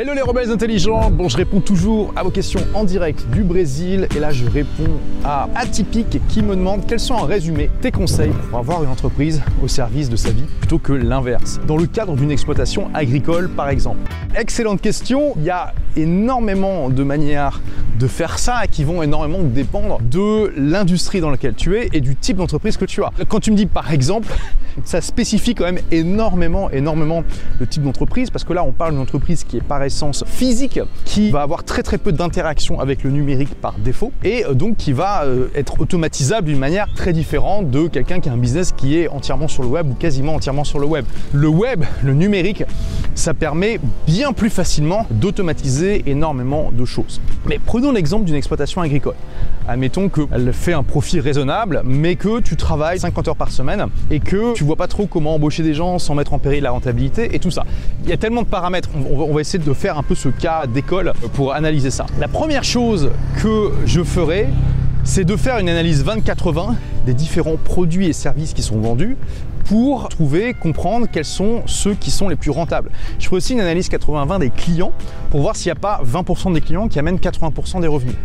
Hello 0.00 0.14
les 0.14 0.22
rebelles 0.22 0.50
intelligents, 0.50 1.10
bon 1.10 1.28
je 1.28 1.36
réponds 1.36 1.60
toujours 1.60 2.14
à 2.16 2.22
vos 2.22 2.30
questions 2.30 2.62
en 2.72 2.84
direct 2.84 3.26
du 3.34 3.42
Brésil. 3.42 4.08
Et 4.16 4.18
là 4.18 4.30
je 4.30 4.46
réponds 4.46 4.98
à 5.26 5.46
Atypique 5.54 6.22
qui 6.26 6.40
me 6.40 6.56
demande 6.56 6.86
quels 6.86 6.98
sont 6.98 7.12
en 7.12 7.26
résumé 7.26 7.68
tes 7.82 7.92
conseils 7.92 8.32
pour 8.48 8.60
avoir 8.60 8.82
une 8.82 8.88
entreprise 8.88 9.42
au 9.62 9.68
service 9.68 10.08
de 10.08 10.16
sa 10.16 10.30
vie 10.30 10.46
plutôt 10.60 10.78
que 10.78 10.94
l'inverse, 10.94 11.60
dans 11.66 11.76
le 11.76 11.84
cadre 11.84 12.16
d'une 12.16 12.30
exploitation 12.30 12.88
agricole 12.94 13.50
par 13.50 13.68
exemple. 13.68 13.98
Excellente 14.34 14.80
question, 14.80 15.34
il 15.36 15.42
y 15.42 15.50
a 15.50 15.74
énormément 15.98 16.88
de 16.88 17.02
manières 17.02 17.60
de 18.00 18.06
faire 18.06 18.38
ça 18.38 18.62
qui 18.66 18.82
vont 18.82 19.02
énormément 19.02 19.40
dépendre 19.42 19.98
de 20.00 20.52
l'industrie 20.56 21.20
dans 21.20 21.28
laquelle 21.28 21.54
tu 21.54 21.76
es 21.76 21.90
et 21.92 22.00
du 22.00 22.16
type 22.16 22.38
d'entreprise 22.38 22.78
que 22.78 22.86
tu 22.86 23.04
as. 23.04 23.12
Quand 23.28 23.40
tu 23.40 23.50
me 23.50 23.56
dis 23.56 23.66
par 23.66 23.92
exemple, 23.92 24.32
ça 24.84 25.02
spécifie 25.02 25.54
quand 25.54 25.64
même 25.64 25.80
énormément, 25.90 26.70
énormément 26.70 27.24
le 27.58 27.66
type 27.66 27.82
d'entreprise 27.82 28.30
parce 28.30 28.44
que 28.44 28.54
là 28.54 28.64
on 28.64 28.72
parle 28.72 28.92
d'une 28.92 29.02
entreprise 29.02 29.44
qui 29.44 29.58
est 29.58 29.62
par 29.62 29.82
essence 29.82 30.24
physique, 30.26 30.80
qui 31.04 31.30
va 31.30 31.42
avoir 31.42 31.62
très 31.62 31.82
très 31.82 31.98
peu 31.98 32.10
d'interaction 32.10 32.80
avec 32.80 33.04
le 33.04 33.10
numérique 33.10 33.54
par 33.54 33.74
défaut 33.78 34.12
et 34.24 34.46
euh, 34.46 34.54
donc 34.54 34.78
qui 34.78 34.92
va 34.92 35.24
euh, 35.24 35.48
être 35.54 35.78
automatisable 35.78 36.48
d'une 36.48 36.58
manière 36.58 36.88
très 36.94 37.12
différente 37.12 37.70
de 37.70 37.86
quelqu'un 37.86 38.20
qui 38.20 38.30
a 38.30 38.32
un 38.32 38.38
business 38.38 38.72
qui 38.72 38.96
est 38.96 39.08
entièrement 39.08 39.48
sur 39.48 39.62
le 39.62 39.68
web 39.68 39.90
ou 39.90 39.94
quasiment 39.94 40.34
entièrement 40.36 40.64
sur 40.64 40.78
le 40.78 40.86
web. 40.86 41.04
Le 41.34 41.48
web, 41.48 41.84
le 42.02 42.14
numérique, 42.14 42.64
ça 43.14 43.34
permet 43.34 43.78
bien 44.06 44.32
plus 44.32 44.48
facilement 44.48 45.06
d'automatiser 45.10 46.02
énormément 46.06 46.72
de 46.72 46.84
choses. 46.86 47.20
Mais 47.46 47.58
prenons 47.64 47.89
l'exemple 47.92 48.24
d'une 48.24 48.34
exploitation 48.34 48.80
agricole. 48.80 49.14
Admettons 49.68 50.08
qu'elle 50.08 50.52
fait 50.52 50.72
un 50.72 50.82
profit 50.82 51.20
raisonnable, 51.20 51.82
mais 51.84 52.16
que 52.16 52.40
tu 52.40 52.56
travailles 52.56 52.98
50 52.98 53.28
heures 53.28 53.36
par 53.36 53.50
semaine 53.50 53.86
et 54.10 54.20
que 54.20 54.52
tu 54.54 54.64
vois 54.64 54.76
pas 54.76 54.88
trop 54.88 55.06
comment 55.06 55.34
embaucher 55.34 55.62
des 55.62 55.74
gens 55.74 55.98
sans 55.98 56.14
mettre 56.14 56.32
en 56.32 56.38
péril 56.38 56.62
la 56.62 56.70
rentabilité 56.70 57.34
et 57.34 57.38
tout 57.38 57.50
ça. 57.50 57.64
Il 58.04 58.10
y 58.10 58.12
a 58.12 58.16
tellement 58.16 58.42
de 58.42 58.48
paramètres. 58.48 58.88
On 59.10 59.32
va 59.32 59.40
essayer 59.40 59.62
de 59.62 59.72
faire 59.72 59.98
un 59.98 60.02
peu 60.02 60.14
ce 60.14 60.28
cas 60.28 60.66
d'école 60.66 61.12
pour 61.34 61.52
analyser 61.52 61.90
ça. 61.90 62.06
La 62.18 62.28
première 62.28 62.64
chose 62.64 63.10
que 63.42 63.70
je 63.84 64.02
ferai, 64.02 64.48
c'est 65.04 65.24
de 65.24 65.36
faire 65.36 65.58
une 65.58 65.68
analyse 65.68 66.04
20-80 66.04 66.74
des 67.06 67.14
différents 67.14 67.56
produits 67.56 68.06
et 68.06 68.12
services 68.12 68.52
qui 68.52 68.62
sont 68.62 68.78
vendus 68.78 69.16
pour 69.64 70.08
trouver, 70.08 70.54
comprendre 70.54 71.06
quels 71.10 71.24
sont 71.24 71.62
ceux 71.66 71.94
qui 71.94 72.10
sont 72.10 72.28
les 72.28 72.36
plus 72.36 72.50
rentables. 72.50 72.90
Je 73.18 73.26
ferai 73.26 73.36
aussi 73.36 73.52
une 73.52 73.60
analyse 73.60 73.88
80-20 73.88 74.40
des 74.40 74.50
clients 74.50 74.92
pour 75.30 75.40
voir 75.40 75.56
s'il 75.56 75.68
n'y 75.68 75.78
a 75.78 75.80
pas 75.80 76.00
20% 76.04 76.52
des 76.52 76.60
clients 76.60 76.88
qui 76.88 76.98
amènent 76.98 77.16
80% 77.16 77.80
des 77.80 77.86
revenus. 77.86 78.16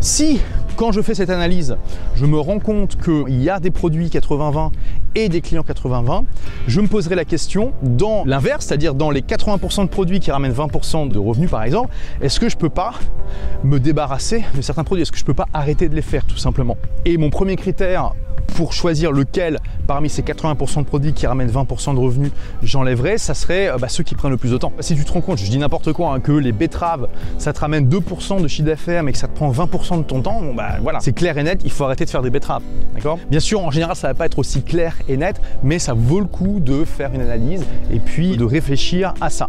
Si, 0.00 0.40
quand 0.76 0.92
je 0.92 1.02
fais 1.02 1.14
cette 1.14 1.30
analyse, 1.30 1.76
je 2.14 2.24
me 2.24 2.38
rends 2.38 2.60
compte 2.60 2.96
qu'il 3.02 3.42
y 3.42 3.50
a 3.50 3.58
des 3.58 3.72
produits 3.72 4.06
80-20 4.06 4.70
et 5.16 5.28
des 5.28 5.40
clients 5.40 5.64
80-20, 5.68 6.22
je 6.68 6.80
me 6.80 6.86
poserai 6.86 7.16
la 7.16 7.24
question 7.24 7.72
dans 7.82 8.22
l'inverse, 8.24 8.66
c'est-à-dire 8.66 8.94
dans 8.94 9.10
les 9.10 9.22
80% 9.22 9.82
de 9.82 9.88
produits 9.88 10.20
qui 10.20 10.30
ramènent 10.30 10.52
20% 10.52 11.08
de 11.08 11.18
revenus 11.18 11.50
par 11.50 11.64
exemple, 11.64 11.92
est-ce 12.20 12.38
que 12.38 12.48
je 12.48 12.56
peux 12.56 12.68
pas 12.68 12.94
me 13.64 13.80
débarrasser 13.80 14.44
de 14.54 14.62
certains 14.62 14.84
produits? 14.84 15.02
Est-ce 15.02 15.10
que 15.10 15.18
je 15.18 15.24
peux 15.24 15.34
pas 15.34 15.48
arrêter 15.52 15.88
de 15.88 15.96
les 15.96 16.02
faire 16.02 16.24
tout 16.24 16.36
simplement? 16.36 16.76
Et 17.04 17.16
mon 17.16 17.30
premier 17.30 17.56
critère 17.56 18.12
pour 18.54 18.72
choisir 18.72 19.12
lequel 19.12 19.58
parmi 19.86 20.10
ces 20.10 20.22
80% 20.22 20.80
de 20.80 20.84
produits 20.84 21.12
qui 21.12 21.26
ramènent 21.26 21.50
20% 21.50 21.94
de 21.94 22.00
revenus 22.00 22.32
j'enlèverais, 22.62 23.18
ça 23.18 23.34
serait 23.34 23.68
euh, 23.68 23.78
bah, 23.78 23.88
ceux 23.88 24.02
qui 24.04 24.14
prennent 24.14 24.30
le 24.30 24.36
plus 24.36 24.50
de 24.50 24.58
temps. 24.58 24.72
Si 24.80 24.94
tu 24.94 25.04
te 25.04 25.12
rends 25.12 25.20
compte, 25.20 25.38
je 25.38 25.48
dis 25.48 25.58
n'importe 25.58 25.92
quoi, 25.92 26.12
hein, 26.12 26.20
que 26.20 26.32
les 26.32 26.52
betteraves, 26.52 27.08
ça 27.38 27.52
te 27.52 27.60
ramène 27.60 27.88
2% 27.88 28.42
de 28.42 28.48
chiffre 28.48 28.66
d'affaires, 28.66 29.02
mais 29.02 29.12
que 29.12 29.18
ça 29.18 29.28
te 29.28 29.34
prend 29.34 29.50
20% 29.50 29.98
de 29.98 30.02
ton 30.02 30.20
temps, 30.20 30.40
bon, 30.40 30.54
bah 30.54 30.76
voilà, 30.82 31.00
c'est 31.00 31.12
clair 31.12 31.38
et 31.38 31.42
net, 31.42 31.60
il 31.64 31.70
faut 31.70 31.84
arrêter 31.84 32.04
de 32.04 32.10
faire 32.10 32.22
des 32.22 32.30
betteraves. 32.30 32.62
Bien 33.30 33.40
sûr, 33.40 33.60
en 33.60 33.70
général, 33.70 33.96
ça 33.96 34.08
va 34.08 34.14
pas 34.14 34.26
être 34.26 34.38
aussi 34.38 34.62
clair 34.62 34.96
et 35.08 35.16
net, 35.16 35.40
mais 35.62 35.78
ça 35.78 35.94
vaut 35.94 36.20
le 36.20 36.26
coup 36.26 36.60
de 36.60 36.84
faire 36.84 37.14
une 37.14 37.20
analyse 37.20 37.64
et 37.92 38.00
puis 38.00 38.36
de 38.36 38.44
réfléchir 38.44 39.14
à 39.20 39.30
ça. 39.30 39.48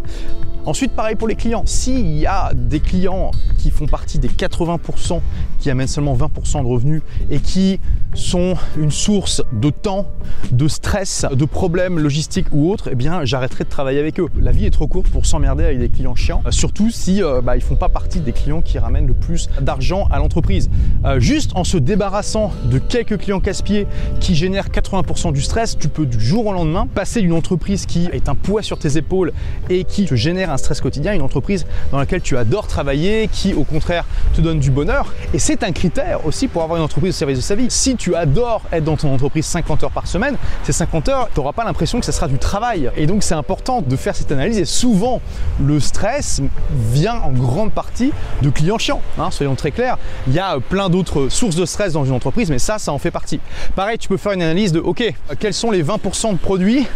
Ensuite, 0.65 0.91
pareil 0.91 1.15
pour 1.15 1.27
les 1.27 1.35
clients. 1.35 1.63
S'il 1.65 2.17
y 2.17 2.27
a 2.27 2.51
des 2.53 2.79
clients 2.79 3.31
qui 3.57 3.71
font 3.71 3.87
partie 3.87 4.19
des 4.19 4.27
80% 4.27 5.19
qui 5.59 5.69
amènent 5.69 5.87
seulement 5.87 6.15
20% 6.15 6.61
de 6.61 6.67
revenus 6.67 7.01
et 7.31 7.39
qui 7.39 7.79
sont 8.13 8.55
une 8.77 8.91
source 8.91 9.41
de 9.51 9.69
temps, 9.69 10.07
de 10.51 10.67
stress, 10.67 11.25
de 11.31 11.45
problèmes 11.45 11.99
logistiques 11.99 12.47
ou 12.51 12.71
autres, 12.71 12.89
eh 12.91 12.95
bien 12.95 13.25
j'arrêterai 13.25 13.63
de 13.63 13.69
travailler 13.69 13.99
avec 13.99 14.19
eux. 14.19 14.27
La 14.39 14.51
vie 14.51 14.65
est 14.65 14.71
trop 14.71 14.87
courte 14.87 15.07
pour 15.07 15.25
s'emmerder 15.25 15.63
avec 15.63 15.79
des 15.79 15.89
clients 15.89 16.15
chiants, 16.15 16.41
euh, 16.45 16.51
surtout 16.51 16.89
si 16.89 17.23
euh, 17.23 17.41
bah, 17.41 17.55
ils 17.55 17.61
font 17.61 17.75
pas 17.75 17.89
partie 17.89 18.19
des 18.19 18.31
clients 18.31 18.61
qui 18.61 18.79
ramènent 18.79 19.07
le 19.07 19.13
plus 19.13 19.49
d'argent 19.61 20.07
à 20.11 20.17
l'entreprise. 20.17 20.69
Euh, 21.05 21.19
juste 21.19 21.51
en 21.55 21.63
se 21.63 21.77
débarrassant 21.77 22.51
de 22.65 22.79
quelques 22.79 23.17
clients 23.17 23.39
casse-pieds 23.39 23.87
qui 24.19 24.35
génèrent 24.35 24.69
80% 24.69 25.33
du 25.33 25.41
stress, 25.41 25.77
tu 25.77 25.87
peux 25.87 26.05
du 26.05 26.19
jour 26.19 26.47
au 26.47 26.53
lendemain 26.53 26.87
passer 26.87 27.21
d'une 27.21 27.33
entreprise 27.33 27.85
qui 27.85 28.05
est 28.11 28.29
un 28.29 28.35
poids 28.35 28.61
sur 28.61 28.79
tes 28.79 28.97
épaules 28.97 29.33
et 29.69 29.83
qui 29.83 30.05
te 30.05 30.15
génère 30.15 30.51
un 30.51 30.57
stress 30.57 30.81
quotidien, 30.81 31.13
une 31.13 31.21
entreprise 31.21 31.65
dans 31.91 31.97
laquelle 31.97 32.21
tu 32.21 32.37
adores 32.37 32.67
travailler, 32.67 33.29
qui 33.31 33.53
au 33.53 33.63
contraire 33.63 34.05
te 34.33 34.41
donne 34.41 34.59
du 34.59 34.71
bonheur. 34.71 35.13
Et 35.33 35.39
c'est 35.39 35.63
un 35.63 35.71
critère 35.71 36.25
aussi 36.25 36.47
pour 36.47 36.63
avoir 36.63 36.77
une 36.77 36.83
entreprise 36.83 37.15
au 37.15 37.17
service 37.17 37.37
de 37.37 37.43
sa 37.43 37.55
vie. 37.55 37.67
Si 37.69 37.95
tu 37.99 38.15
adores 38.15 38.63
être 38.71 38.83
dans 38.83 38.97
ton 38.97 39.13
entreprise 39.13 39.45
50 39.45 39.83
heures 39.83 39.91
par 39.91 40.07
semaine, 40.07 40.37
ces 40.63 40.71
50 40.71 41.09
heures, 41.09 41.29
tu 41.31 41.39
n'auras 41.39 41.51
pas 41.51 41.63
l'impression 41.63 41.99
que 41.99 42.05
ce 42.05 42.11
sera 42.11 42.27
du 42.27 42.39
travail. 42.39 42.89
Et 42.95 43.05
donc 43.05 43.21
c'est 43.21 43.35
important 43.35 43.81
de 43.81 43.95
faire 43.95 44.15
cette 44.15 44.31
analyse. 44.31 44.57
Et 44.57 44.65
souvent, 44.65 45.21
le 45.61 45.79
stress 45.79 46.41
vient 46.91 47.19
en 47.21 47.31
grande 47.31 47.71
partie 47.71 48.11
de 48.41 48.49
clients 48.49 48.77
chiants. 48.77 49.01
Hein, 49.19 49.29
soyons 49.31 49.55
très 49.55 49.71
clairs. 49.71 49.97
Il 50.27 50.33
y 50.33 50.39
a 50.39 50.59
plein 50.59 50.89
d'autres 50.89 51.29
sources 51.29 51.55
de 51.55 51.65
stress 51.65 51.93
dans 51.93 52.05
une 52.05 52.13
entreprise, 52.13 52.49
mais 52.49 52.59
ça, 52.59 52.79
ça 52.79 52.93
en 52.93 52.97
fait 52.97 53.11
partie. 53.11 53.39
Pareil, 53.75 53.97
tu 53.97 54.07
peux 54.07 54.17
faire 54.17 54.31
une 54.31 54.41
analyse 54.41 54.71
de, 54.71 54.79
OK, 54.79 55.03
quels 55.39 55.53
sont 55.53 55.69
les 55.69 55.83
20% 55.83 56.33
de 56.33 56.37
produits 56.37 56.87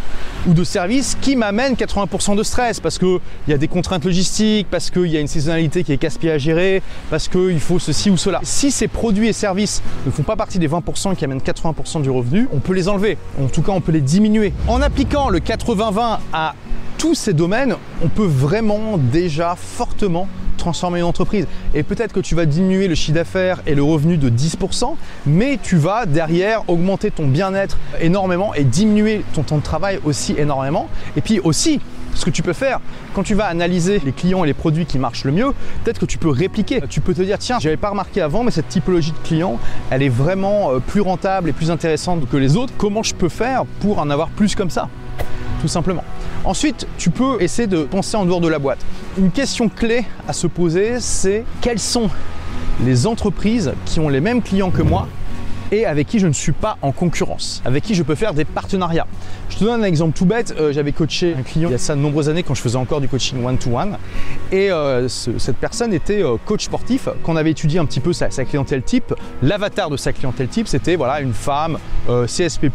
ou 0.47 0.53
de 0.53 0.63
services 0.63 1.18
qui 1.19 1.36
m'amènent 1.36 1.74
80% 1.74 2.36
de 2.38 2.44
stress? 2.44 2.80
Parce 2.80 2.97
qu'il 2.97 3.19
y 3.50 3.53
a 3.53 3.58
des 3.58 3.68
contraintes 3.68 4.06
logistiques, 4.06 4.68
parce 4.72 4.90
qu'il 4.90 5.08
y 5.08 5.18
a 5.18 5.19
une 5.19 5.28
saisonnalité 5.28 5.84
qui 5.84 5.92
est 5.92 5.97
casse-pied 5.97 6.31
à 6.31 6.38
gérer, 6.38 6.81
parce 7.09 7.28
qu'il 7.28 7.59
faut 7.59 7.80
ceci 7.80 8.09
ou 8.09 8.18
cela. 8.18 8.40
Si 8.44 8.72
ces 8.72 8.88
produits 8.88 9.28
et 9.28 9.34
services 9.34 9.81
ne 10.06 10.12
font 10.12 10.24
pas 10.24 10.36
partie 10.36 10.59
des 10.59 10.69
20% 10.69 10.93
qui 11.16 11.26
amènent 11.26 11.40
80% 11.40 12.02
du 12.02 12.09
revenu, 12.09 12.48
on 12.54 12.59
peut 12.59 12.74
les 12.74 12.88
enlever. 12.88 13.18
En 13.42 13.48
tout 13.48 13.62
cas, 13.62 13.72
on 13.72 13.81
peut 13.81 13.92
les 13.92 14.02
diminuer. 14.02 14.54
En 14.68 14.81
appliquant 14.81 15.30
le 15.30 15.40
80-20 15.40 16.20
à 16.31 16.56
tous 16.98 17.16
ces 17.16 17.34
domaines, 17.34 17.76
on 18.04 18.08
peut 18.08 18.26
vraiment 18.26 18.98
déjà 18.98 19.56
fortement 19.58 20.28
transformer 20.58 21.00
une 21.00 21.06
entreprise. 21.06 21.48
Et 21.74 21.84
peut-être 21.84 22.14
que 22.14 22.20
tu 22.20 22.36
vas 22.36 22.46
diminuer 22.46 22.88
le 22.88 22.96
chiffre 22.96 23.16
d'affaires 23.16 23.62
et 23.66 23.76
le 23.76 23.84
revenu 23.84 24.18
de 24.18 24.30
10%, 24.30 24.96
mais 25.26 25.59
tu 25.62 25.76
vas 25.76 26.06
derrière 26.06 26.70
augmenter 26.70 27.12
ton 27.12 27.28
bien-être 27.28 27.78
énormément 28.00 28.54
et 28.54 28.64
diminuer 28.64 29.25
ton 29.34 29.44
temps 29.44 29.58
de 29.58 29.64
travail 29.64 30.00
aussi 30.06 30.36
énormément. 30.38 30.88
Et 31.18 31.22
puis 31.22 31.40
aussi, 31.40 31.81
ce 32.13 32.25
que 32.25 32.29
tu 32.29 32.44
peux 32.44 32.53
faire, 32.53 32.79
quand 33.13 33.24
tu 33.24 33.35
vas 33.35 33.46
analyser 33.46 34.01
les 34.03 34.12
clients 34.12 34.44
et 34.44 34.47
les 34.47 34.53
produits 34.53 34.85
qui 34.85 35.00
marchent 35.00 35.24
le 35.25 35.31
mieux, 35.31 35.53
peut-être 35.84 36.00
que 36.00 36.06
tu 36.06 36.18
peux 36.18 36.29
répliquer. 36.29 36.81
Tu 36.90 37.01
peux 37.01 37.13
te 37.13 37.22
dire, 37.22 37.38
tiens, 37.38 37.59
j'avais 37.59 37.78
pas 37.78 37.90
remarqué 37.90 38.22
avant, 38.22 38.44
mais 38.44 38.51
cette 38.51 38.69
typologie 38.69 39.12
de 39.12 39.28
client, 39.28 39.59
elle 39.90 40.03
est 40.03 40.09
vraiment 40.09 40.72
euh, 40.72 40.79
plus 40.79 41.01
rentable 41.01 41.50
et 41.50 41.53
plus 41.53 41.72
intéressante 41.72 42.28
que 42.29 42.38
les 42.38 42.56
autres. 42.56 42.74
Comment 42.78 43.03
je 43.03 43.16
peux 43.16 43.29
faire 43.29 43.66
pour 43.79 44.00
en 44.00 44.09
avoir 44.09 44.29
plus 44.29 44.56
comme 44.56 44.69
ça? 44.69 44.90
Tout 45.62 45.68
simplement. 45.68 46.03
Ensuite, 46.46 46.88
tu 46.97 47.09
peux 47.09 47.41
essayer 47.41 47.68
de 47.68 47.84
penser 47.84 48.18
en 48.18 48.25
dehors 48.25 48.41
de 48.41 48.50
la 48.50 48.59
boîte. 48.59 48.80
Une 49.18 49.31
question 49.31 49.69
clé 49.69 50.03
à 50.28 50.34
se 50.34 50.47
poser, 50.47 51.00
c'est 51.00 51.45
quelles 51.62 51.80
sont 51.80 52.09
les 52.84 53.07
entreprises 53.07 53.74
qui 53.85 54.00
ont 54.00 54.09
les 54.09 54.19
mêmes 54.19 54.41
clients 54.41 54.72
que 54.72 54.81
moi 54.81 55.07
et 55.74 55.86
avec 55.88 56.08
qui 56.08 56.20
je 56.20 56.28
ne 56.28 56.34
suis 56.34 56.52
pas 56.52 56.78
en 56.84 56.92
concurrence, 56.92 57.64
avec 57.66 57.84
qui 57.84 57.96
je 57.96 58.04
peux 58.04 58.14
faire 58.14 58.36
des 58.36 58.46
partenariats. 58.46 59.08
Je 59.50 59.58
te 59.58 59.64
donne 59.64 59.82
un 59.82 59.84
exemple 59.84 60.16
tout 60.16 60.26
bête. 60.26 60.54
Euh, 60.60 60.72
j'avais 60.72 60.92
coaché 60.92 61.36
un 61.38 61.42
client 61.42 61.70
il 61.70 61.72
y 61.72 61.76
a 61.76 61.80
ça 61.80 61.96
de 61.96 62.00
nombreuses 62.00 62.30
années 62.30 62.44
quand 62.44 62.54
je 62.54 62.62
faisais 62.62 62.78
encore 62.78 63.02
du 63.02 63.08
coaching 63.08 63.44
one-to-one. 63.44 63.98
Et 64.52 64.70
euh, 64.72 65.08
cette 65.08 65.58
personne 65.58 65.92
était 65.94 66.24
euh, 66.24 66.38
coach 66.46 66.66
sportif. 66.66 67.10
Quand 67.24 67.34
on 67.34 67.36
avait 67.36 67.52
étudié 67.52 67.80
un 67.80 67.86
petit 67.86 68.00
peu 68.00 68.14
sa, 68.14 68.30
clientèle 68.30 68.84
type, 68.84 69.16
l'avatar 69.42 69.90
de 69.90 69.98
sa 69.98 70.14
clientèle 70.14 70.48
type, 70.48 70.68
c'était 70.68 70.96
voilà, 70.96 71.22
une 71.22 71.34
femme 71.34 71.80
CSP, 72.08 72.68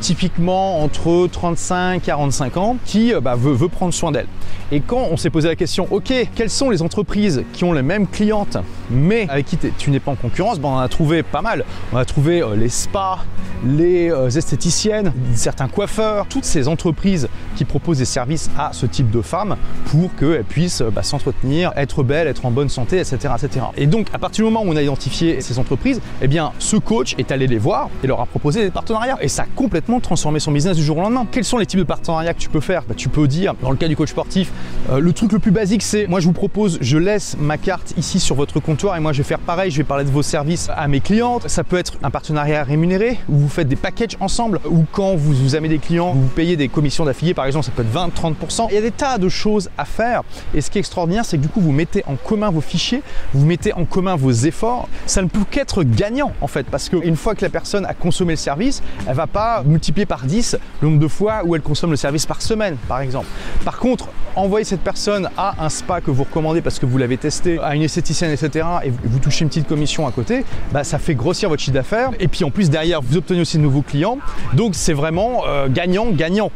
typiquement 0.00 0.82
entre 0.82 1.26
35 1.30 1.96
et 1.96 2.00
45 2.00 2.56
ans, 2.56 2.76
qui 2.84 3.12
bah, 3.22 3.34
veut, 3.34 3.52
veut 3.52 3.68
prendre 3.68 3.92
soin 3.92 4.12
d'elle. 4.12 4.26
Et 4.72 4.80
quand 4.80 5.08
on 5.10 5.16
s'est 5.16 5.30
posé 5.30 5.48
la 5.48 5.56
question, 5.56 5.88
ok, 5.90 6.12
quelles 6.34 6.50
sont 6.50 6.70
les 6.70 6.82
entreprises 6.82 7.44
qui 7.52 7.64
ont 7.64 7.72
les 7.72 7.82
mêmes 7.82 8.06
clientes, 8.06 8.56
mais 8.90 9.26
avec 9.28 9.46
qui 9.46 9.58
tu 9.78 9.90
n'es 9.90 10.00
pas 10.00 10.12
en 10.12 10.16
concurrence, 10.16 10.58
ben, 10.58 10.68
on 10.68 10.74
en 10.74 10.78
a 10.78 10.88
trouvé 10.88 11.22
pas 11.22 11.42
mal. 11.42 11.64
On 11.92 11.96
a 11.96 12.04
trouvé 12.04 12.13
euh, 12.18 12.56
les 12.56 12.68
spas, 12.68 13.18
les 13.66 14.10
euh, 14.10 14.28
esthéticiennes, 14.28 15.12
certains 15.34 15.68
coiffeurs, 15.68 16.26
toutes 16.26 16.44
ces 16.44 16.68
entreprises 16.68 17.28
qui 17.56 17.64
proposent 17.64 17.98
des 17.98 18.04
services 18.04 18.50
à 18.58 18.72
ce 18.72 18.86
type 18.86 19.10
de 19.10 19.22
femmes 19.22 19.56
pour 19.86 20.14
qu'elles 20.16 20.44
puissent 20.44 20.82
bah, 20.82 21.02
s'entretenir, 21.02 21.72
être 21.76 22.02
belles, 22.02 22.28
être 22.28 22.44
en 22.46 22.50
bonne 22.50 22.68
santé, 22.68 22.98
etc., 22.98 23.34
etc. 23.36 23.66
Et 23.76 23.86
donc, 23.86 24.08
à 24.12 24.18
partir 24.18 24.44
du 24.44 24.50
moment 24.50 24.64
où 24.66 24.72
on 24.72 24.76
a 24.76 24.82
identifié 24.82 25.40
ces 25.40 25.58
entreprises, 25.58 26.00
eh 26.22 26.28
bien, 26.28 26.52
ce 26.58 26.76
coach 26.76 27.14
est 27.18 27.32
allé 27.32 27.46
les 27.46 27.58
voir 27.58 27.88
et 28.02 28.06
leur 28.06 28.20
a 28.20 28.26
proposé 28.26 28.62
des 28.62 28.70
partenariats. 28.70 29.18
Et 29.20 29.28
ça 29.28 29.42
a 29.42 29.46
complètement 29.54 30.00
transformé 30.00 30.40
son 30.40 30.52
business 30.52 30.76
du 30.76 30.82
jour 30.82 30.98
au 30.98 31.00
lendemain. 31.00 31.26
Quels 31.30 31.44
sont 31.44 31.58
les 31.58 31.66
types 31.66 31.80
de 31.80 31.84
partenariats 31.84 32.34
que 32.34 32.40
tu 32.40 32.48
peux 32.48 32.60
faire? 32.60 32.82
Bah, 32.88 32.94
Tu 32.96 33.08
peux 33.08 33.28
dire, 33.28 33.54
dans 33.62 33.70
le 33.70 33.76
cas 33.76 33.88
du 33.88 33.96
coach 33.96 34.10
sportif, 34.10 34.52
euh, 34.90 35.00
le 35.00 35.12
truc 35.12 35.32
le 35.32 35.38
plus 35.38 35.50
basique, 35.50 35.82
c'est 35.82 36.06
moi 36.06 36.20
je 36.20 36.26
vous 36.26 36.32
propose, 36.32 36.78
je 36.80 36.98
laisse 36.98 37.36
ma 37.38 37.58
carte 37.58 37.94
ici 37.96 38.20
sur 38.20 38.36
votre 38.36 38.60
comptoir 38.60 38.96
et 38.96 39.00
moi 39.00 39.12
je 39.12 39.18
vais 39.18 39.24
faire 39.24 39.38
pareil, 39.38 39.70
je 39.70 39.78
vais 39.78 39.84
parler 39.84 40.04
de 40.04 40.10
vos 40.10 40.22
services 40.22 40.68
à 40.74 40.86
mes 40.88 41.00
clientes. 41.00 41.48
Ça 41.48 41.64
peut 41.64 41.78
être 41.78 41.94
un 42.04 42.10
partenariat 42.10 42.62
rémunéré, 42.62 43.18
où 43.30 43.36
vous 43.38 43.48
faites 43.48 43.66
des 43.66 43.76
packages 43.76 44.16
ensemble, 44.20 44.60
ou 44.70 44.84
quand 44.92 45.16
vous, 45.16 45.32
vous 45.32 45.56
amenez 45.56 45.70
des 45.70 45.78
clients, 45.78 46.12
vous 46.12 46.28
payez 46.28 46.56
des 46.56 46.68
commissions 46.68 47.06
d'affiliés 47.06 47.32
par 47.32 47.46
exemple, 47.46 47.64
ça 47.64 47.72
peut 47.72 47.82
être 47.82 47.92
20-30%. 47.92 48.66
Il 48.70 48.74
y 48.74 48.78
a 48.78 48.82
des 48.82 48.90
tas 48.90 49.16
de 49.16 49.28
choses 49.30 49.70
à 49.78 49.86
faire. 49.86 50.22
Et 50.52 50.60
ce 50.60 50.70
qui 50.70 50.78
est 50.78 50.80
extraordinaire, 50.80 51.24
c'est 51.24 51.38
que 51.38 51.42
du 51.42 51.48
coup, 51.48 51.62
vous 51.62 51.72
mettez 51.72 52.04
en 52.06 52.16
commun 52.16 52.50
vos 52.50 52.60
fichiers, 52.60 53.02
vous 53.32 53.46
mettez 53.46 53.72
en 53.72 53.86
commun 53.86 54.16
vos 54.16 54.30
efforts. 54.30 54.88
Ça 55.06 55.22
ne 55.22 55.28
peut 55.28 55.44
qu'être 55.50 55.82
gagnant 55.82 56.32
en 56.42 56.46
fait, 56.46 56.66
parce 56.66 56.90
qu'une 56.90 57.16
fois 57.16 57.34
que 57.34 57.44
la 57.44 57.50
personne 57.50 57.86
a 57.86 57.94
consommé 57.94 58.34
le 58.34 58.38
service, 58.38 58.82
elle 59.06 59.16
va 59.16 59.26
pas 59.26 59.62
multiplier 59.64 60.04
par 60.04 60.24
10 60.24 60.58
le 60.82 60.88
nombre 60.88 61.00
de 61.00 61.08
fois 61.08 61.42
où 61.44 61.54
elle 61.54 61.62
consomme 61.62 61.90
le 61.90 61.96
service 61.96 62.26
par 62.26 62.42
semaine, 62.42 62.76
par 62.86 63.00
exemple. 63.00 63.26
Par 63.64 63.78
contre, 63.78 64.08
envoyer 64.36 64.64
cette 64.64 64.80
personne 64.80 65.28
à 65.36 65.64
un 65.64 65.68
spa 65.68 66.00
que 66.00 66.10
vous 66.10 66.24
recommandez 66.24 66.60
parce 66.60 66.78
que 66.78 66.86
vous 66.86 66.98
l'avez 66.98 67.16
testé, 67.16 67.58
à 67.60 67.74
une 67.74 67.82
esthéticienne, 67.82 68.30
etc., 68.30 68.66
et 68.84 68.90
vous 68.90 69.18
touchez 69.18 69.42
une 69.42 69.48
petite 69.48 69.68
commission 69.68 70.06
à 70.06 70.12
côté, 70.12 70.44
bah, 70.72 70.84
ça 70.84 70.98
fait 70.98 71.14
grossir 71.14 71.48
votre 71.48 71.62
chiffre 71.62 71.74
d'affaires. 71.74 72.10
Et 72.20 72.28
puis 72.28 72.44
en 72.44 72.50
plus, 72.50 72.70
derrière, 72.70 73.00
vous 73.00 73.16
obtenez 73.16 73.40
aussi 73.40 73.58
de 73.58 73.62
nouveaux 73.62 73.82
clients. 73.82 74.18
Donc 74.54 74.74
c'est 74.74 74.92
vraiment 74.92 75.42
gagnant, 75.68 76.06
gagnant. 76.10 76.50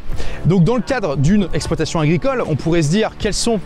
Donc 0.47 0.65
dans 0.65 0.77
le 0.77 0.83
cadre 0.83 1.17
d'une 1.17 1.49
exploitation 1.53 2.01
agricole, 2.01 2.43
on 2.47 2.57
pourrait 2.57 2.83
se 2.83 2.91
dire 2.91 3.13
quels 3.19 3.35
sont 3.35 3.61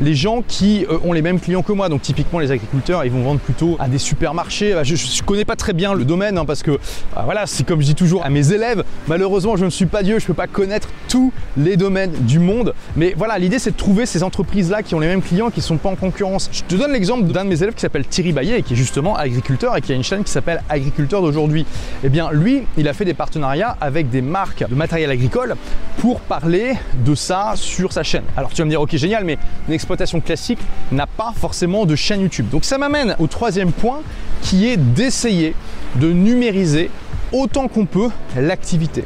les 0.00 0.14
gens 0.14 0.42
qui 0.46 0.86
euh, 0.88 0.98
ont 1.04 1.12
les 1.12 1.22
mêmes 1.22 1.40
clients 1.40 1.62
que 1.62 1.72
moi. 1.72 1.88
Donc 1.88 2.02
typiquement 2.02 2.38
les 2.38 2.50
agriculteurs, 2.50 3.04
ils 3.04 3.10
vont 3.10 3.22
vendre 3.22 3.40
plutôt 3.40 3.76
à 3.78 3.88
des 3.88 3.98
supermarchés. 3.98 4.74
Je 4.82 4.94
ne 4.94 5.26
connais 5.26 5.44
pas 5.44 5.56
très 5.56 5.72
bien 5.72 5.94
le 5.94 6.04
domaine 6.04 6.38
hein, 6.38 6.44
parce 6.44 6.62
que 6.62 6.78
bah, 7.14 7.22
voilà, 7.24 7.46
c'est 7.46 7.64
comme 7.64 7.80
je 7.80 7.86
dis 7.86 7.94
toujours 7.94 8.24
à 8.24 8.30
mes 8.30 8.52
élèves, 8.52 8.84
malheureusement 9.08 9.56
je 9.56 9.64
ne 9.64 9.70
suis 9.70 9.86
pas 9.86 10.02
Dieu, 10.02 10.18
je 10.18 10.24
ne 10.24 10.26
peux 10.28 10.34
pas 10.34 10.46
connaître 10.46 10.88
tous 11.08 11.32
les 11.56 11.76
domaines 11.76 12.12
du 12.12 12.38
monde. 12.38 12.74
Mais 12.96 13.14
voilà, 13.16 13.38
l'idée 13.38 13.58
c'est 13.58 13.72
de 13.72 13.76
trouver 13.76 14.06
ces 14.06 14.22
entreprises-là 14.22 14.82
qui 14.82 14.94
ont 14.94 15.00
les 15.00 15.06
mêmes 15.06 15.22
clients, 15.22 15.50
qui 15.50 15.60
ne 15.60 15.64
sont 15.64 15.76
pas 15.76 15.88
en 15.88 15.96
concurrence. 15.96 16.48
Je 16.52 16.62
te 16.62 16.74
donne 16.74 16.92
l'exemple 16.92 17.24
d'un 17.24 17.44
de 17.44 17.50
mes 17.50 17.62
élèves 17.62 17.74
qui 17.74 17.80
s'appelle 17.80 18.06
Thierry 18.06 18.32
Baillet, 18.32 18.62
qui 18.62 18.74
est 18.74 18.76
justement 18.76 19.16
agriculteur 19.16 19.76
et 19.76 19.80
qui 19.80 19.92
a 19.92 19.94
une 19.94 20.04
chaîne 20.04 20.24
qui 20.24 20.30
s'appelle 20.30 20.62
Agriculteur 20.68 21.22
d'aujourd'hui. 21.22 21.66
Eh 22.02 22.08
bien 22.08 22.30
lui, 22.32 22.62
il 22.76 22.88
a 22.88 22.92
fait 22.92 23.04
des 23.04 23.14
partenariats 23.14 23.76
avec 23.80 24.10
des 24.10 24.22
marques 24.22 24.64
de 24.68 24.74
matériel 24.74 25.10
agricole 25.10 25.56
pour 25.98 26.20
parler 26.20 26.74
de 27.04 27.14
ça 27.14 27.52
sur 27.56 27.92
sa 27.92 28.02
chaîne. 28.02 28.24
Alors 28.36 28.50
tu 28.50 28.56
vas 28.56 28.64
me 28.64 28.70
dire, 28.70 28.80
ok 28.80 28.96
génial, 28.96 29.24
mais 29.24 29.38
l'exploitation 29.74 30.20
classique 30.20 30.60
n'a 30.92 31.06
pas 31.06 31.32
forcément 31.36 31.84
de 31.84 31.96
chaîne 31.96 32.22
YouTube. 32.22 32.48
Donc 32.50 32.64
ça 32.64 32.78
m'amène 32.78 33.16
au 33.18 33.26
troisième 33.26 33.72
point 33.72 34.00
qui 34.40 34.66
est 34.66 34.76
d'essayer 34.76 35.54
de 35.96 36.12
numériser 36.12 36.90
autant 37.32 37.68
qu'on 37.68 37.86
peut 37.86 38.10
l'activité. 38.36 39.04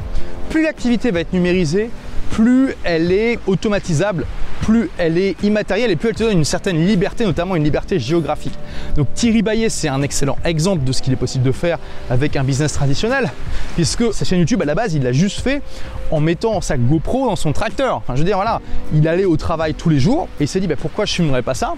Plus 0.51 0.63
l'activité 0.63 1.11
va 1.11 1.21
être 1.21 1.33
numérisée, 1.33 1.91
plus 2.31 2.75
elle 2.85 3.11
est 3.13 3.39
automatisable, 3.47 4.27
plus 4.61 4.91
elle 4.99 5.19
est 5.19 5.43
immatérielle 5.43 5.91
et 5.91 5.97
plus 5.97 6.11
elle 6.11 6.15
te 6.15 6.23
donne 6.25 6.39
une 6.39 6.45
certaine 6.45 6.87
liberté, 6.87 7.25
notamment 7.25 7.57
une 7.57 7.65
liberté 7.65 7.99
géographique. 7.99 8.59
Donc 8.99 9.15
Thierry 9.15 9.43
Baillet, 9.43 9.69
c'est 9.69 9.87
un 9.87 10.03
excellent 10.03 10.37
exemple 10.45 10.83
de 10.83 10.91
ce 10.91 11.03
qu'il 11.03 11.13
est 11.13 11.17
possible 11.17 11.45
de 11.45 11.53
faire 11.53 11.79
avec 12.11 12.35
un 12.35 12.43
business 12.43 12.73
traditionnel, 12.73 13.31
puisque 13.77 14.13
sa 14.13 14.25
chaîne 14.25 14.41
YouTube, 14.41 14.61
à 14.61 14.65
la 14.65 14.75
base, 14.75 14.93
il 14.95 15.05
l'a 15.05 15.13
juste 15.13 15.41
fait 15.41 15.63
en 16.11 16.19
mettant 16.19 16.61
sa 16.61 16.77
GoPro 16.77 17.29
dans 17.29 17.37
son 17.37 17.53
tracteur. 17.53 17.95
Enfin, 17.95 18.17
je 18.17 18.19
veux 18.19 18.25
dire, 18.25 18.35
voilà, 18.35 18.61
il 18.93 19.07
allait 19.07 19.25
au 19.25 19.37
travail 19.37 19.75
tous 19.75 19.89
les 19.89 20.01
jours 20.01 20.27
et 20.41 20.45
il 20.45 20.49
s'est 20.49 20.59
dit, 20.59 20.67
bah, 20.67 20.75
pourquoi 20.77 21.05
je 21.05 21.13
ne 21.13 21.15
filmerais 21.15 21.43
pas 21.43 21.55
ça? 21.55 21.75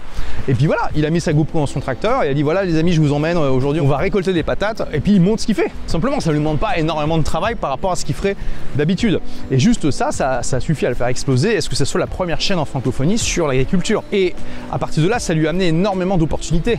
Et 0.48 0.54
puis 0.54 0.64
voilà, 0.64 0.88
il 0.96 1.04
a 1.04 1.10
mis 1.10 1.20
sa 1.20 1.34
GoPro 1.34 1.58
dans 1.58 1.66
son 1.66 1.80
tracteur 1.80 2.22
et 2.22 2.28
il 2.28 2.30
a 2.30 2.34
dit, 2.34 2.42
voilà 2.42 2.64
les 2.64 2.78
amis, 2.78 2.92
je 2.94 3.02
vous 3.02 3.12
emmène, 3.12 3.36
euh, 3.36 3.50
aujourd'hui 3.50 3.82
on 3.82 3.86
va 3.86 3.98
récolter 3.98 4.32
des 4.32 4.42
patates 4.42 4.88
et 4.90 5.00
puis 5.00 5.12
il 5.12 5.20
montre 5.20 5.42
ce 5.42 5.46
qu'il 5.46 5.54
fait. 5.54 5.70
Simplement, 5.86 6.20
ça 6.20 6.30
ne 6.30 6.36
lui 6.36 6.40
demande 6.40 6.58
pas 6.58 6.78
énormément 6.78 7.18
de 7.18 7.22
travail 7.22 7.54
par 7.54 7.68
rapport 7.68 7.92
à 7.92 7.96
ce 7.96 8.06
qu'il 8.06 8.14
ferait 8.14 8.36
d'habitude. 8.76 9.20
Et 9.50 9.58
juste 9.58 9.90
ça, 9.90 10.10
ça, 10.10 10.42
ça 10.42 10.58
suffit 10.58 10.86
à 10.86 10.88
le 10.88 10.94
faire 10.94 11.08
exploser. 11.08 11.54
Est-ce 11.54 11.68
que 11.68 11.76
ce 11.76 11.84
soit 11.84 12.00
la 12.00 12.06
première 12.06 12.40
chaîne 12.40 12.58
en 12.58 12.64
francophonie 12.64 13.18
sur 13.18 13.46
l'agriculture? 13.46 14.04
Et 14.10 14.34
à 14.72 14.78
partir 14.78 15.02
de 15.02 15.08
là, 15.08 15.18
ça 15.18 15.34
lui 15.34 15.46
a 15.46 15.50
amené 15.50 15.68
énormément 15.68 16.16
d'opportunités. 16.16 16.78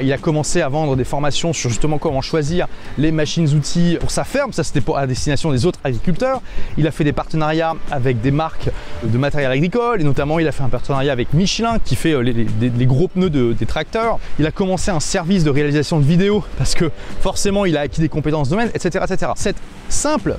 Il 0.00 0.12
a 0.12 0.18
commencé 0.18 0.60
à 0.62 0.68
vendre 0.68 0.96
des 0.96 1.04
formations 1.04 1.52
sur 1.52 1.70
justement 1.70 1.98
comment 1.98 2.22
choisir 2.22 2.66
les 2.98 3.12
machines-outils 3.12 3.98
pour 4.00 4.10
sa 4.10 4.24
ferme. 4.24 4.52
Ça, 4.52 4.64
c'était 4.64 4.82
à 4.96 5.06
destination 5.06 5.52
des 5.52 5.66
autres 5.66 5.78
agriculteurs. 5.84 6.40
Il 6.78 6.86
a 6.86 6.90
fait 6.90 7.04
des 7.04 7.12
partenariats 7.12 7.74
avec 7.90 8.20
des 8.20 8.30
marques 8.30 8.70
de 9.02 9.18
matériel 9.18 9.50
agricole 9.50 10.00
et 10.00 10.04
notamment 10.04 10.38
il 10.38 10.48
a 10.48 10.52
fait 10.52 10.62
un 10.62 10.68
partenariat 10.68 11.12
avec 11.12 11.32
Michelin 11.32 11.78
qui 11.84 11.96
fait 11.96 12.12
euh, 12.12 12.20
les, 12.20 12.86
gros 12.86 13.08
pneus 13.08 13.30
des 13.30 13.66
tracteurs. 13.66 14.18
Il 14.38 14.46
a 14.46 14.50
commencé 14.50 14.90
un 14.90 15.00
service 15.00 15.44
de 15.44 15.50
réalisation 15.50 16.00
de 16.00 16.04
vidéos 16.04 16.44
parce 16.58 16.74
que 16.74 16.90
forcément 17.20 17.64
il 17.64 17.76
a 17.76 17.80
acquis 17.80 18.00
des 18.00 18.08
compétences 18.08 18.48
de 18.48 18.54
domaine, 18.54 18.70
etc. 18.74 19.04
etc. 19.08 19.32
Cette 19.36 19.56
simple 19.88 20.36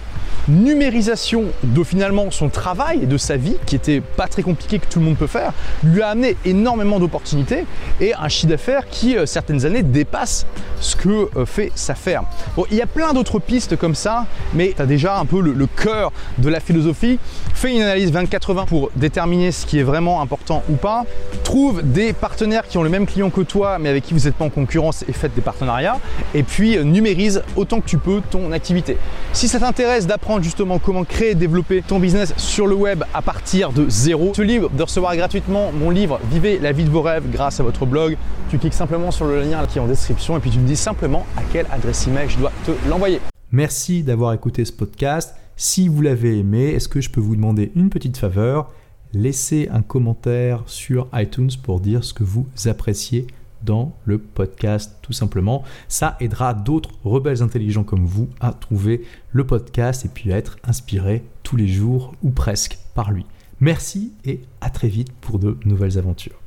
numérisation 0.48 1.46
de 1.63 1.84
finalement 1.84 2.30
son 2.31 2.50
travail 2.50 3.04
et 3.04 3.06
de 3.06 3.18
sa 3.18 3.38
vie, 3.38 3.56
qui 3.66 3.75
était 3.75 4.01
pas 4.01 4.28
très 4.28 4.42
compliqué 4.42 4.80
que 4.80 4.88
tout 4.88 5.00
le 5.00 5.06
monde 5.06 5.18
peut 5.18 5.28
faire, 5.28 5.54
lui 5.84 6.01
a 6.01 6.10
amené 6.10 6.36
énormément 6.44 7.00
d'opportunités 7.00 7.66
et 8.01 8.13
un 8.13 8.28
chiffre 8.28 8.50
d'affaires 8.50 8.88
qui 8.89 9.18
euh, 9.18 9.25
certaines 9.34 9.66
années 9.66 9.84
dépasse 9.84 10.46
ce 10.80 10.96
que 10.96 11.30
euh, 11.36 11.46
fait 11.46 11.72
sa 11.76 11.96
ferme. 11.96 12.26
Bon, 12.56 12.66
il 12.72 12.78
y 12.78 12.82
a 12.82 12.86
plein 12.86 13.14
d'autres 13.14 13.40
pistes 13.40 13.76
comme 13.76 13.96
ça, 13.96 14.26
mais 14.54 14.74
tu 14.76 14.82
as 14.82 14.86
déjà 14.86 15.18
un 15.18 15.26
peu 15.26 15.42
le, 15.42 15.68
cœur 15.68 16.12
de 16.38 16.50
la 16.50 16.60
philosophie. 16.60 17.20
Fais 17.54 17.74
une 17.74 17.82
analyse 17.82 18.12
20-80 18.12 18.66
pour 18.66 18.92
déterminer 18.96 19.52
ce 19.52 19.66
qui 19.66 19.80
est 19.80 19.84
vraiment 19.84 20.22
important 20.22 20.64
ou 20.70 20.76
pas. 20.76 21.06
Trouve 21.44 21.82
des 21.84 22.14
partenaires 22.14 22.68
qui 22.68 22.78
ont 22.78 22.84
le 22.84 22.90
même 22.90 23.06
client 23.06 23.30
que 23.30 23.42
toi, 23.42 23.80
mais 23.80 23.90
avec 23.90 24.04
qui 24.04 24.14
vous 24.14 24.26
n'êtes 24.26 24.36
pas 24.36 24.46
en 24.46 24.50
concurrence 24.50 25.04
et 25.08 25.14
faites 25.14 25.34
des 25.34 25.42
partenariats. 25.42 26.00
Et 26.36 26.44
puis 26.44 26.78
euh, 26.78 26.84
numérise 26.84 27.42
autant 27.56 27.82
que 27.82 27.88
tu 27.88 27.98
peux 27.98 28.22
ton 28.30 28.52
activité. 28.52 28.98
Si 29.32 29.48
ça 29.48 29.60
t'intéresse 29.60 30.06
d'apprendre 30.06 30.44
justement 30.44 30.80
comment 30.80 31.04
créer 31.04 31.32
et 31.32 31.36
développer 31.36 31.82
ton 31.82 32.00
business 32.00 32.34
sur 32.38 32.68
le 32.68 32.76
web 32.76 33.04
à 33.14 33.22
partir 33.22 33.72
de 33.72 33.90
zéro. 33.90 34.34
Je 34.36 34.44
te 34.44 34.76
de 34.76 34.84
recevoir 34.84 35.16
gratuitement 35.16 35.72
mon 35.72 35.90
livre 35.90 36.20
Vivez 36.32 36.60
la 36.60 36.72
vie 36.72 36.84
de 36.84 36.90
vos 36.90 37.02
rêves 37.02 37.30
grâce 37.32 37.60
à 37.60 37.64
votre 37.64 37.86
blog. 37.86 38.18
Tu 38.50 38.58
cliques 38.58 38.74
simplement 38.74 39.12
sur 39.13 39.27
le 39.27 39.42
lien 39.42 39.65
qui 39.68 39.77
est 39.77 39.81
en 39.81 39.88
description 39.88 40.36
et 40.36 40.39
puis 40.39 40.50
tu 40.50 40.60
me 40.60 40.68
dis 40.68 40.75
simplement 40.75 41.25
à 41.38 41.42
quelle 41.51 41.68
adresse 41.71 42.07
email 42.07 42.27
je 42.30 42.38
dois 42.39 42.51
te 42.65 42.71
l'envoyer. 42.89 43.21
Merci 43.51 44.01
d'avoir 44.01 44.33
écouté 44.33 44.65
ce 44.65 44.71
podcast. 44.71 45.36
Si 45.56 45.88
vous 45.88 46.01
l'avez 46.01 46.39
aimé, 46.39 46.69
est-ce 46.69 46.89
que 46.89 47.00
je 47.00 47.12
peux 47.12 47.21
vous 47.21 47.36
demander 47.36 47.71
une 47.75 47.92
petite 47.92 48.18
faveur? 48.18 48.71
Laissez 49.13 49.69
un 49.71 49.83
commentaire 49.83 50.63
sur 50.65 51.07
iTunes 51.13 51.51
pour 51.62 51.80
dire 51.80 52.04
ce 52.04 52.15
que 52.15 52.24
vous 52.24 52.48
appréciez 52.65 53.27
dans 53.62 53.95
le 54.06 54.18
podcast 54.18 54.98
tout 55.04 55.13
simplement. 55.13 55.63
Ça 55.88 56.18
aidera 56.19 56.56
d'autres 56.56 56.89
rebelles 57.04 57.44
intelligents 57.44 57.83
comme 57.83 58.06
vous 58.06 58.30
à 58.42 58.51
trouver 58.51 59.04
le 59.31 59.45
podcast 59.45 60.06
et 60.06 60.10
puis 60.10 60.33
à 60.33 60.38
être 60.38 60.57
inspirés 60.63 61.24
tous 61.44 61.56
les 61.56 61.68
jours 61.68 62.13
ou 62.24 62.31
presque 62.31 62.80
par 62.95 63.12
lui. 63.12 63.27
Merci 63.60 64.12
et 64.25 64.42
à 64.60 64.71
très 64.71 64.88
vite 64.88 65.12
pour 65.21 65.38
de 65.38 65.57
nouvelles 65.65 66.00
aventures. 66.00 66.43